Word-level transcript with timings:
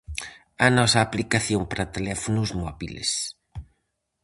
A 0.65 0.67
nosa 0.77 0.99
aplicación 1.01 1.61
para 1.69 1.91
teléfonos 1.97 2.49
móbiles. 2.61 3.09